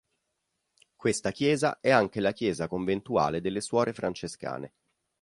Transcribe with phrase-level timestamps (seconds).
[0.95, 4.73] Questa chiesa è anche la chiesa conventuale delle suore francescane.